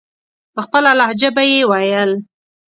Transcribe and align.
په 0.53 0.59
خپله 0.65 0.89
لهجه 0.99 1.29
به 1.35 1.43
یې 1.51 1.59
ویل. 1.69 2.11